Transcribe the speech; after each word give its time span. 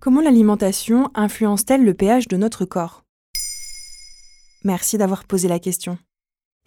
Comment 0.00 0.22
l'alimentation 0.22 1.10
influence-t-elle 1.14 1.84
le 1.84 1.92
pH 1.92 2.26
de 2.26 2.38
notre 2.38 2.64
corps? 2.64 3.04
Merci 4.64 4.96
d'avoir 4.96 5.26
posé 5.26 5.46
la 5.46 5.58
question. 5.58 5.98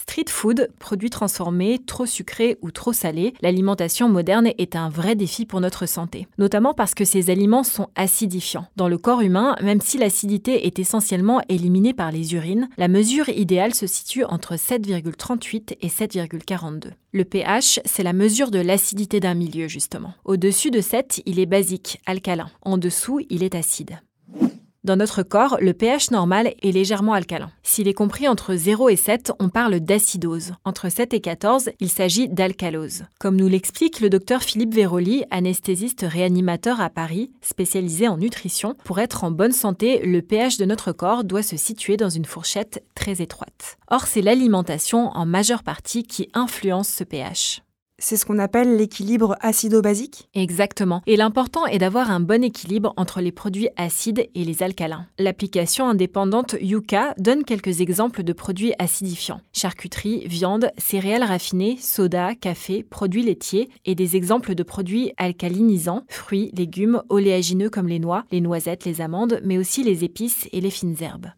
Street 0.00 0.24
food, 0.28 0.70
produits 0.78 1.10
transformés, 1.10 1.78
trop 1.84 2.06
sucrés 2.06 2.56
ou 2.62 2.70
trop 2.70 2.94
salés, 2.94 3.34
l'alimentation 3.42 4.08
moderne 4.08 4.48
est 4.56 4.74
un 4.74 4.88
vrai 4.88 5.14
défi 5.14 5.44
pour 5.44 5.60
notre 5.60 5.84
santé, 5.84 6.26
notamment 6.38 6.72
parce 6.72 6.94
que 6.94 7.04
ces 7.04 7.28
aliments 7.28 7.64
sont 7.64 7.90
acidifiants. 7.96 8.66
Dans 8.76 8.88
le 8.88 8.96
corps 8.96 9.20
humain, 9.20 9.56
même 9.62 9.82
si 9.82 9.98
l'acidité 9.98 10.66
est 10.66 10.78
essentiellement 10.78 11.42
éliminée 11.50 11.92
par 11.92 12.12
les 12.12 12.32
urines, 12.32 12.70
la 12.78 12.88
mesure 12.88 13.28
idéale 13.28 13.74
se 13.74 13.86
situe 13.86 14.24
entre 14.24 14.54
7,38 14.54 15.76
et 15.82 15.88
7,42. 15.88 16.92
Le 17.12 17.24
pH, 17.24 17.80
c'est 17.84 18.02
la 18.02 18.14
mesure 18.14 18.50
de 18.50 18.58
l'acidité 18.58 19.20
d'un 19.20 19.34
milieu 19.34 19.68
justement. 19.68 20.14
Au-dessus 20.24 20.70
de 20.70 20.80
7, 20.80 21.20
il 21.26 21.38
est 21.38 21.46
basique, 21.46 22.00
alcalin. 22.06 22.48
En 22.62 22.78
dessous, 22.78 23.20
il 23.28 23.42
est 23.42 23.54
acide. 23.54 24.00
Dans 24.90 24.96
notre 24.96 25.22
corps, 25.22 25.56
le 25.60 25.72
pH 25.72 26.10
normal 26.10 26.52
est 26.64 26.72
légèrement 26.72 27.12
alcalin. 27.12 27.52
S'il 27.62 27.86
est 27.86 27.94
compris 27.94 28.26
entre 28.26 28.56
0 28.56 28.88
et 28.88 28.96
7, 28.96 29.30
on 29.38 29.48
parle 29.48 29.78
d'acidose. 29.78 30.54
Entre 30.64 30.88
7 30.88 31.14
et 31.14 31.20
14, 31.20 31.70
il 31.78 31.88
s'agit 31.88 32.28
d'alcalose. 32.28 33.04
Comme 33.20 33.36
nous 33.36 33.46
l'explique 33.46 34.00
le 34.00 34.10
docteur 34.10 34.42
Philippe 34.42 34.74
Véroli, 34.74 35.22
anesthésiste 35.30 36.04
réanimateur 36.08 36.80
à 36.80 36.90
Paris, 36.90 37.30
spécialisé 37.40 38.08
en 38.08 38.16
nutrition, 38.16 38.74
pour 38.82 38.98
être 38.98 39.22
en 39.22 39.30
bonne 39.30 39.52
santé, 39.52 40.00
le 40.04 40.22
pH 40.22 40.56
de 40.56 40.64
notre 40.64 40.90
corps 40.90 41.22
doit 41.22 41.44
se 41.44 41.56
situer 41.56 41.96
dans 41.96 42.10
une 42.10 42.24
fourchette 42.24 42.82
très 42.96 43.22
étroite. 43.22 43.78
Or, 43.92 44.08
c'est 44.08 44.22
l'alimentation 44.22 45.10
en 45.10 45.24
majeure 45.24 45.62
partie 45.62 46.02
qui 46.02 46.30
influence 46.34 46.88
ce 46.88 47.04
pH. 47.04 47.62
C'est 48.02 48.16
ce 48.16 48.24
qu'on 48.24 48.38
appelle 48.38 48.78
l'équilibre 48.78 49.36
acido-basique? 49.40 50.30
Exactement. 50.34 51.02
Et 51.06 51.16
l'important 51.16 51.66
est 51.66 51.76
d'avoir 51.76 52.10
un 52.10 52.18
bon 52.18 52.42
équilibre 52.42 52.94
entre 52.96 53.20
les 53.20 53.30
produits 53.30 53.68
acides 53.76 54.26
et 54.34 54.44
les 54.44 54.62
alcalins. 54.62 55.06
L'application 55.18 55.86
indépendante 55.86 56.56
Yuka 56.62 57.14
donne 57.18 57.44
quelques 57.44 57.82
exemples 57.82 58.22
de 58.22 58.32
produits 58.32 58.72
acidifiants. 58.78 59.42
Charcuterie, 59.52 60.26
viande, 60.26 60.70
céréales 60.78 61.24
raffinées, 61.24 61.76
soda, 61.76 62.34
café, 62.34 62.82
produits 62.82 63.22
laitiers 63.22 63.68
et 63.84 63.94
des 63.94 64.16
exemples 64.16 64.54
de 64.54 64.62
produits 64.62 65.12
alcalinisants, 65.18 66.04
fruits, 66.08 66.50
légumes, 66.56 67.02
oléagineux 67.10 67.68
comme 67.68 67.86
les 67.86 67.98
noix, 67.98 68.24
les 68.32 68.40
noisettes, 68.40 68.86
les 68.86 69.02
amandes, 69.02 69.42
mais 69.44 69.58
aussi 69.58 69.84
les 69.84 70.04
épices 70.04 70.48
et 70.52 70.62
les 70.62 70.70
fines 70.70 70.96
herbes. 71.02 71.32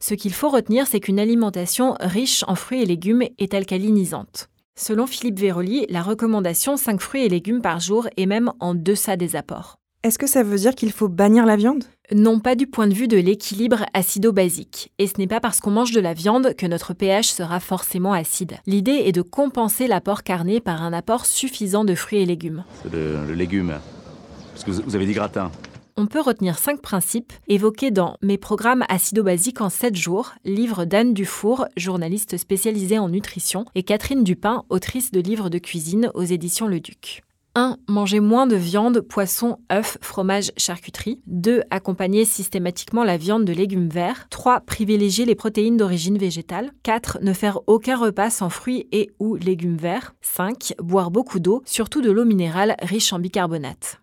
Ce 0.00 0.14
qu'il 0.14 0.32
faut 0.32 0.48
retenir, 0.48 0.88
c'est 0.88 1.00
qu'une 1.00 1.20
alimentation 1.20 1.94
riche 2.00 2.44
en 2.48 2.56
fruits 2.56 2.82
et 2.82 2.86
légumes 2.86 3.22
est 3.38 3.54
alcalinisante. 3.54 4.47
Selon 4.80 5.08
Philippe 5.08 5.40
Véroli, 5.40 5.86
la 5.88 6.02
recommandation 6.02 6.76
5 6.76 7.00
fruits 7.00 7.24
et 7.24 7.28
légumes 7.28 7.60
par 7.62 7.80
jour 7.80 8.06
est 8.16 8.26
même 8.26 8.52
en 8.60 8.74
deçà 8.76 9.16
des 9.16 9.34
apports. 9.34 9.74
Est-ce 10.04 10.20
que 10.20 10.28
ça 10.28 10.44
veut 10.44 10.56
dire 10.56 10.76
qu'il 10.76 10.92
faut 10.92 11.08
bannir 11.08 11.44
la 11.46 11.56
viande? 11.56 11.82
Non 12.14 12.38
pas 12.38 12.54
du 12.54 12.68
point 12.68 12.86
de 12.86 12.94
vue 12.94 13.08
de 13.08 13.16
l'équilibre 13.16 13.84
acido-basique. 13.92 14.92
Et 15.00 15.08
ce 15.08 15.14
n'est 15.18 15.26
pas 15.26 15.40
parce 15.40 15.58
qu'on 15.60 15.72
mange 15.72 15.90
de 15.90 16.00
la 16.00 16.14
viande 16.14 16.54
que 16.56 16.66
notre 16.66 16.94
pH 16.94 17.26
sera 17.26 17.58
forcément 17.58 18.12
acide. 18.12 18.58
L'idée 18.66 19.02
est 19.06 19.10
de 19.12 19.20
compenser 19.22 19.88
l'apport 19.88 20.22
carné 20.22 20.60
par 20.60 20.80
un 20.84 20.92
apport 20.92 21.26
suffisant 21.26 21.84
de 21.84 21.96
fruits 21.96 22.20
et 22.20 22.26
légumes. 22.26 22.62
C'est 22.84 22.92
le, 22.92 23.26
le 23.26 23.34
légume. 23.34 23.74
Parce 24.52 24.62
que 24.62 24.70
vous- 24.70 24.82
vous 24.86 24.94
avez 24.94 25.06
dit 25.06 25.12
gratin. 25.12 25.50
On 26.00 26.06
peut 26.06 26.20
retenir 26.20 26.60
cinq 26.60 26.80
principes 26.80 27.32
évoqués 27.48 27.90
dans 27.90 28.18
Mes 28.22 28.38
programmes 28.38 28.84
acido-basiques 28.88 29.60
en 29.60 29.68
7 29.68 29.96
jours, 29.96 30.34
livre 30.44 30.84
d'Anne 30.84 31.12
Dufour, 31.12 31.66
journaliste 31.76 32.36
spécialisée 32.36 33.00
en 33.00 33.08
nutrition, 33.08 33.64
et 33.74 33.82
Catherine 33.82 34.22
Dupin, 34.22 34.62
autrice 34.68 35.10
de 35.10 35.18
livres 35.18 35.50
de 35.50 35.58
cuisine 35.58 36.12
aux 36.14 36.22
éditions 36.22 36.68
Le 36.68 36.78
Duc. 36.78 37.22
1. 37.56 37.78
Manger 37.88 38.20
moins 38.20 38.46
de 38.46 38.54
viande, 38.54 39.00
poisson, 39.00 39.58
œufs, 39.72 39.98
fromage, 40.00 40.52
charcuterie. 40.56 41.20
2. 41.26 41.62
Accompagner 41.70 42.24
systématiquement 42.24 43.02
la 43.02 43.16
viande 43.16 43.44
de 43.44 43.52
légumes 43.52 43.88
verts. 43.88 44.28
3. 44.30 44.60
Privilégier 44.60 45.24
les 45.24 45.34
protéines 45.34 45.76
d'origine 45.76 46.16
végétale. 46.16 46.70
4. 46.84 47.18
Ne 47.22 47.32
faire 47.32 47.58
aucun 47.66 47.96
repas 47.96 48.30
sans 48.30 48.50
fruits 48.50 48.86
et 48.92 49.10
ou 49.18 49.34
légumes 49.34 49.76
verts. 49.76 50.14
5. 50.20 50.74
Boire 50.80 51.10
beaucoup 51.10 51.40
d'eau, 51.40 51.60
surtout 51.64 52.02
de 52.02 52.12
l'eau 52.12 52.24
minérale 52.24 52.76
riche 52.82 53.12
en 53.12 53.18
bicarbonate. 53.18 54.00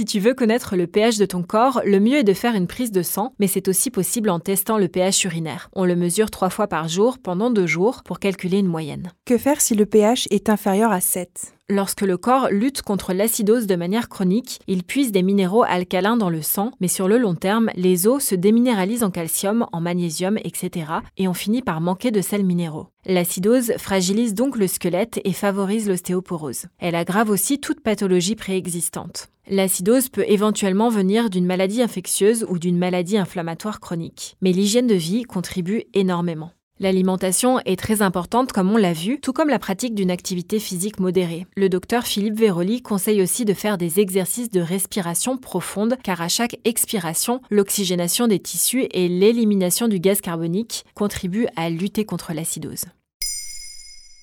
Si 0.00 0.06
tu 0.06 0.18
veux 0.18 0.32
connaître 0.32 0.76
le 0.76 0.86
pH 0.86 1.18
de 1.18 1.26
ton 1.26 1.42
corps, 1.42 1.82
le 1.84 2.00
mieux 2.00 2.16
est 2.16 2.24
de 2.24 2.32
faire 2.32 2.54
une 2.54 2.66
prise 2.66 2.90
de 2.90 3.02
sang, 3.02 3.34
mais 3.38 3.46
c'est 3.46 3.68
aussi 3.68 3.90
possible 3.90 4.30
en 4.30 4.40
testant 4.40 4.78
le 4.78 4.88
pH 4.88 5.24
urinaire. 5.24 5.68
On 5.74 5.84
le 5.84 5.94
mesure 5.94 6.30
trois 6.30 6.48
fois 6.48 6.68
par 6.68 6.88
jour 6.88 7.18
pendant 7.18 7.50
deux 7.50 7.66
jours 7.66 8.02
pour 8.02 8.18
calculer 8.18 8.60
une 8.60 8.66
moyenne. 8.66 9.12
Que 9.26 9.36
faire 9.36 9.60
si 9.60 9.74
le 9.74 9.84
pH 9.84 10.26
est 10.30 10.48
inférieur 10.48 10.90
à 10.90 11.02
7 11.02 11.52
Lorsque 11.68 12.00
le 12.00 12.16
corps 12.16 12.48
lutte 12.50 12.82
contre 12.82 13.12
l'acidose 13.12 13.68
de 13.68 13.76
manière 13.76 14.08
chronique, 14.08 14.58
il 14.66 14.82
puise 14.82 15.12
des 15.12 15.22
minéraux 15.22 15.62
alcalins 15.62 16.16
dans 16.16 16.28
le 16.28 16.42
sang, 16.42 16.72
mais 16.80 16.88
sur 16.88 17.06
le 17.06 17.16
long 17.16 17.36
terme, 17.36 17.70
les 17.76 18.08
os 18.08 18.24
se 18.24 18.34
déminéralisent 18.34 19.04
en 19.04 19.12
calcium, 19.12 19.66
en 19.70 19.80
magnésium, 19.80 20.36
etc., 20.38 20.90
et 21.16 21.28
on 21.28 21.34
finit 21.34 21.62
par 21.62 21.80
manquer 21.80 22.10
de 22.10 22.22
sels 22.22 22.44
minéraux. 22.44 22.88
L'acidose 23.06 23.74
fragilise 23.78 24.34
donc 24.34 24.56
le 24.56 24.66
squelette 24.66 25.20
et 25.22 25.32
favorise 25.32 25.88
l'ostéoporose. 25.88 26.66
Elle 26.80 26.96
aggrave 26.96 27.30
aussi 27.30 27.60
toute 27.60 27.82
pathologie 27.82 28.34
préexistante. 28.34 29.28
L'acidose 29.52 30.08
peut 30.08 30.24
éventuellement 30.28 30.90
venir 30.90 31.28
d'une 31.28 31.44
maladie 31.44 31.82
infectieuse 31.82 32.46
ou 32.48 32.60
d'une 32.60 32.78
maladie 32.78 33.18
inflammatoire 33.18 33.80
chronique, 33.80 34.36
mais 34.40 34.52
l'hygiène 34.52 34.86
de 34.86 34.94
vie 34.94 35.24
contribue 35.24 35.82
énormément. 35.92 36.52
L'alimentation 36.78 37.58
est 37.64 37.78
très 37.78 38.00
importante 38.00 38.52
comme 38.52 38.70
on 38.70 38.76
l'a 38.76 38.92
vu, 38.92 39.18
tout 39.18 39.32
comme 39.32 39.48
la 39.48 39.58
pratique 39.58 39.96
d'une 39.96 40.12
activité 40.12 40.60
physique 40.60 41.00
modérée. 41.00 41.48
Le 41.56 41.68
docteur 41.68 42.04
Philippe 42.04 42.38
Véroli 42.38 42.80
conseille 42.80 43.22
aussi 43.22 43.44
de 43.44 43.52
faire 43.52 43.76
des 43.76 43.98
exercices 43.98 44.50
de 44.50 44.60
respiration 44.60 45.36
profonde 45.36 45.96
car 46.00 46.22
à 46.22 46.28
chaque 46.28 46.60
expiration, 46.64 47.40
l'oxygénation 47.50 48.28
des 48.28 48.38
tissus 48.38 48.86
et 48.92 49.08
l'élimination 49.08 49.88
du 49.88 49.98
gaz 49.98 50.20
carbonique 50.20 50.84
contribuent 50.94 51.48
à 51.56 51.70
lutter 51.70 52.04
contre 52.04 52.32
l'acidose. 52.34 52.84